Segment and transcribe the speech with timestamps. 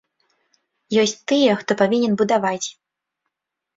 [1.01, 2.67] Ёсць тыя, хто павінен будаваць.